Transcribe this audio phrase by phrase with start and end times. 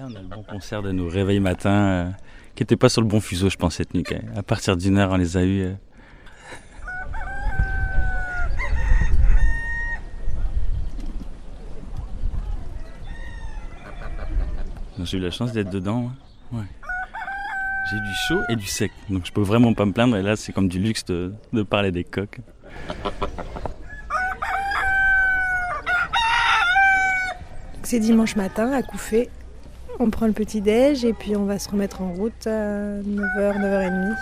[0.00, 2.10] On a le bon concert de nos réveils matins, euh,
[2.54, 4.04] qui n'étaient pas sur le bon fuseau, je pense, cette nuit.
[4.10, 4.32] même.
[4.36, 5.62] À partir d'une heure, on les a eus.
[5.62, 5.74] euh.
[15.02, 16.10] J'ai eu la chance d'être dedans.
[16.52, 16.64] Ouais.
[17.90, 20.16] J'ai du chaud et du sec, donc je peux vraiment pas me plaindre.
[20.16, 22.40] Et là, c'est comme du luxe de, de parler des coques.
[27.82, 29.30] C'est dimanche matin à Couffé.
[30.00, 33.58] On prend le petit déj et puis on va se remettre en route à 9h,
[33.60, 34.14] 9h30.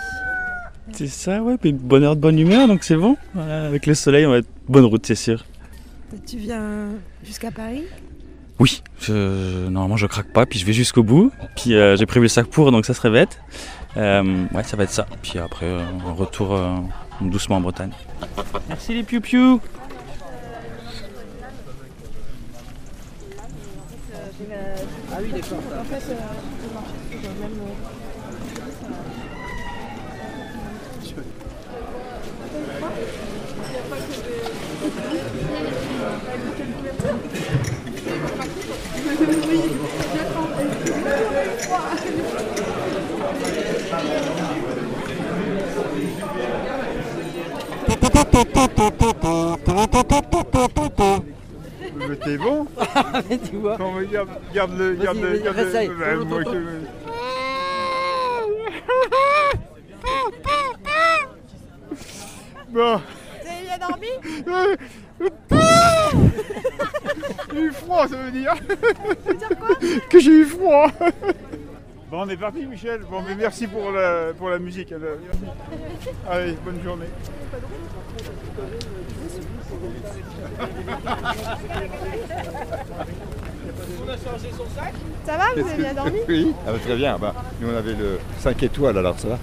[0.93, 1.57] C'est ça, ouais.
[1.57, 3.15] Puis bonne heure de bonne humeur, donc c'est bon.
[3.33, 5.45] Voilà, avec le soleil, on va être bonne route, c'est sûr.
[6.25, 6.87] Tu viens
[7.23, 7.83] jusqu'à Paris?
[8.59, 11.31] Oui, je- normalement je craque pas, puis je vais jusqu'au bout.
[11.55, 13.39] Puis euh, j'ai prévu le sac pour, donc ça serait bête.
[13.97, 15.05] Euh, ouais, ça va être ça.
[15.21, 16.75] Puis après, euh, un retour euh,
[17.21, 17.91] doucement en Bretagne.
[18.69, 19.59] Merci les piou-piou
[25.19, 25.25] Mais
[50.03, 50.36] t'es bon
[53.49, 53.77] tu vois.
[53.77, 54.93] Non, mais garde, garde le.
[54.95, 56.81] Garde le garde le-
[62.69, 63.01] Bon.
[63.43, 64.07] T'as bien dormi
[67.53, 68.53] J'ai eu froid, ça veut dire.
[70.09, 70.91] Que j'ai eu froid.
[72.09, 73.01] Bon, on est parti, Michel.
[73.09, 74.93] Bon, mais merci pour la, pour la musique.
[76.29, 77.07] Allez, bonne journée.
[85.25, 87.17] Ça va Vous avez bien dormi Oui, ah bah, très bien.
[87.17, 89.37] Bah, nous, on avait le 5 étoiles, alors ça va.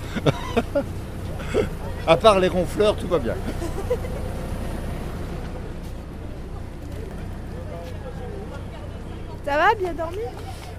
[2.06, 3.34] à part les ronfleurs, tout va bien.
[9.44, 10.18] Ça va Bien dormi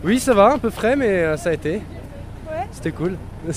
[0.04, 1.82] Oui, ça va, un peu frais, mais euh, ça a été.
[2.48, 2.68] Ouais.
[2.72, 3.18] C'était cool.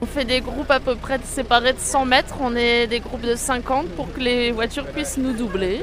[0.00, 2.36] On fait des groupes à peu près séparés de 100 mètres.
[2.40, 5.82] On est des groupes de 50 pour que les voitures puissent nous doubler.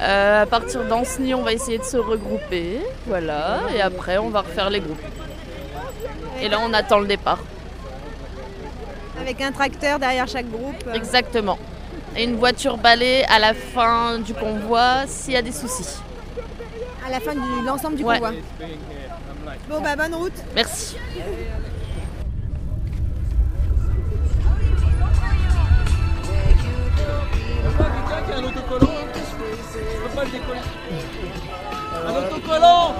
[0.00, 2.78] Euh, à partir d'Anceny, on va essayer de se regrouper.
[3.06, 3.60] Voilà.
[3.74, 5.02] Et après, on va refaire les groupes.
[6.40, 7.40] Et là, on attend le départ.
[9.20, 10.84] Avec un tracteur derrière chaque groupe.
[10.94, 11.58] Exactement.
[12.18, 16.00] Et une voiture balai à la fin du convoi s'il y a des soucis.
[17.06, 18.18] À la fin de l'ensemble du Ouais.
[18.18, 18.32] convoi.
[19.70, 20.32] Bon bah bonne route.
[20.52, 20.96] Merci.
[28.34, 28.92] un autocollant.
[29.72, 30.60] Je peux pas le décoller.
[32.06, 32.94] Un autocollant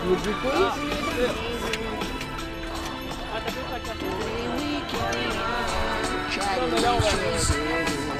[0.00, 1.38] Tu veux le décoller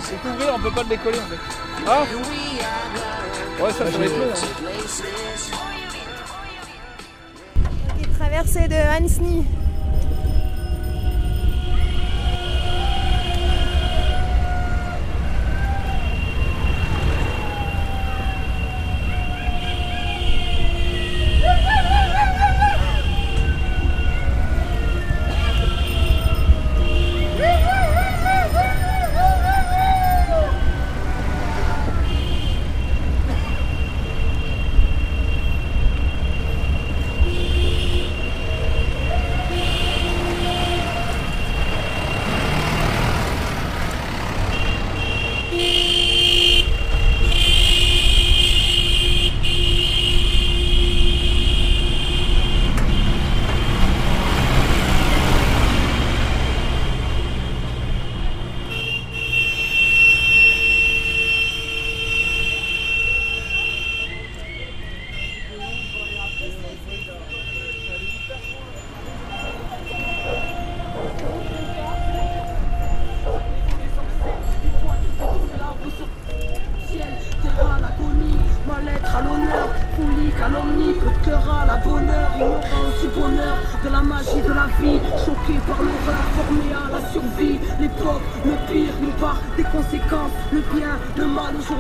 [0.01, 1.39] C'est couvert, on peut pas le décoller en fait.
[1.87, 2.03] Ah
[3.63, 4.27] Ouais, ça, ça va être long.
[4.33, 4.69] hein.
[8.19, 9.45] Traversée de Hansny.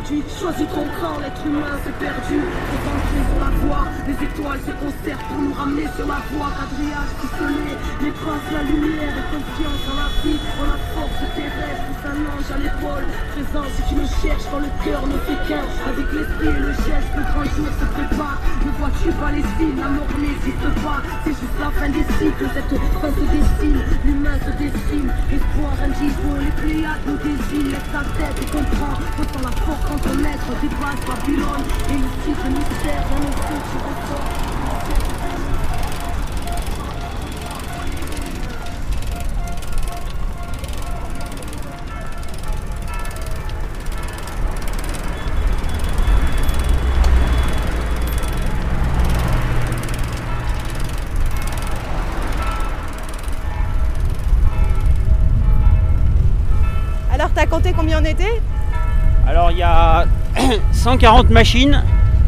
[0.09, 2.41] Choisis ton camp, l'être humain s'est perdu.
[2.41, 6.49] Concentré sur la voie, les étoiles se concertent pour nous ramener sur la voie.
[6.57, 7.68] Quadrillage qui sonnait,
[8.13, 10.41] traces, la lumière et confiance en la vie.
[10.61, 13.07] En la force terrestre, pousse un ange à l'épaule.
[13.33, 15.67] Présent si tu me cherches quand le cœur ne fait qu'un.
[15.89, 18.39] Avec l'esprit et le geste, le grand jour se prépare.
[18.65, 21.01] Ne vois-tu pas les signes, la mort n'existe pas.
[21.25, 23.81] C'est juste la fin des cycles, cette fin se dessine.
[24.05, 27.73] L'humain se dessine, espoir indigo, les pléiades nous désignent.
[27.73, 31.67] Laisse ta tête et comprends, ressens la force quand ton être dépasse Babylone.
[31.93, 34.48] Et ici, ce mystère, rien ne peut, tu ressors.
[57.39, 58.43] T'as compté combien on était
[59.29, 60.07] Alors il y a
[60.73, 61.85] 140 machines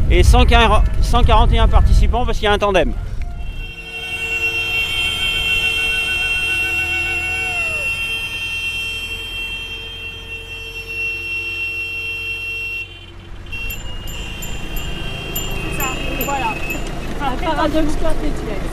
[0.09, 2.93] et 140 141 participants parce qu'il y a un tandem.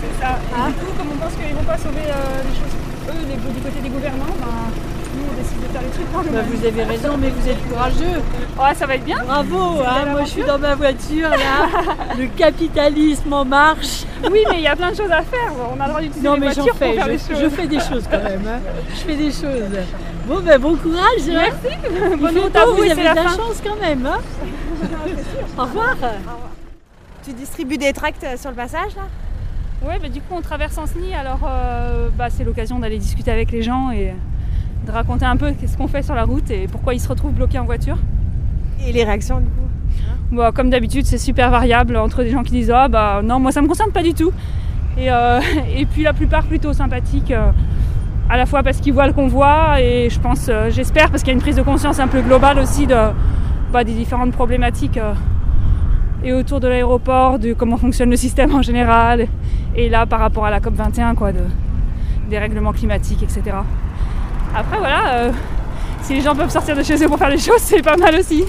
[0.01, 0.39] C'est ça.
[0.69, 2.75] Et du coup, comme on pense qu'ils vont pas sauver euh, les choses,
[3.09, 6.23] eux, les, du côté des gouvernants, ben, nous, on décide de faire les trucs par
[6.23, 8.23] Bah, vous avez raison, mais vous êtes courageux.
[8.59, 9.19] Ouais, ça va être bien.
[9.25, 11.69] Bravo, hein, moi je suis dans ma voiture là,
[12.19, 14.05] le capitalisme en marche.
[14.31, 15.53] Oui, mais il y a plein de choses à faire.
[15.75, 17.41] On a le droit d'utiliser Non les voitures pour faire je, des choses.
[17.41, 18.43] je fais des choses quand même.
[18.47, 18.61] hein.
[18.95, 19.79] Je fais des choses.
[20.27, 21.29] Bon ben bon courage.
[21.29, 21.33] hein.
[21.63, 22.17] Merci.
[22.19, 24.07] Bonne route à vous, avez de la chance quand même.
[24.07, 24.19] hein.
[25.59, 25.97] Au revoir.
[27.25, 29.03] Tu distribues des tracts euh, sur le passage là?
[29.87, 33.53] Ouais, bah, du coup, on traverse Anceny, alors euh, bah, c'est l'occasion d'aller discuter avec
[33.53, 34.13] les gens et
[34.87, 37.33] de raconter un peu qu'est-ce qu'on fait sur la route et pourquoi ils se retrouvent
[37.33, 37.99] bloqués en voiture.
[38.87, 39.69] Et les réactions du coup
[40.31, 43.51] Bon, comme d'habitude, c'est super variable entre des gens qui disent Ah bah non, moi
[43.51, 44.31] ça me concerne pas du tout.
[44.99, 45.41] Et, euh,
[45.77, 47.51] et puis la plupart plutôt sympathiques, euh,
[48.29, 51.29] à la fois parce qu'ils voient le convoi et je pense, euh, j'espère, parce qu'il
[51.29, 52.97] y a une prise de conscience un peu globale aussi de,
[53.73, 55.01] bah, des différentes problématiques
[56.25, 59.29] et autour de l'aéroport, de comment fonctionne le système en général,
[59.77, 61.41] et là par rapport à la COP21, quoi, de,
[62.29, 63.57] des règlements climatiques, etc.
[64.59, 65.31] Après voilà, euh,
[66.03, 68.17] si les gens peuvent sortir de chez eux pour faire les choses, c'est pas mal
[68.17, 68.45] aussi.